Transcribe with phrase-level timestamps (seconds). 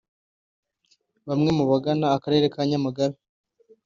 [1.27, 3.17] Bamwe mu bagana akarere ka Nyamagabe